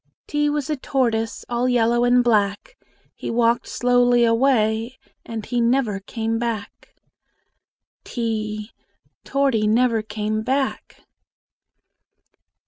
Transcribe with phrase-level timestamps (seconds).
[0.25, 2.75] T was a tortoise, All yellow and black:
[3.13, 6.95] He walked slowly away, And he never came back.
[8.03, 8.71] t
[9.23, 11.03] Torty never came back!